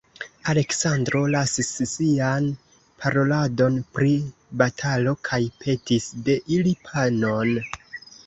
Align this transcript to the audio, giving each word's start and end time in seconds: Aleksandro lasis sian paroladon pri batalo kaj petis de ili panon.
Aleksandro 0.51 1.19
lasis 1.33 1.67
sian 1.89 2.47
paroladon 3.03 3.77
pri 3.97 4.15
batalo 4.63 5.15
kaj 5.29 5.41
petis 5.65 6.09
de 6.29 6.39
ili 6.59 6.73
panon. 6.89 7.55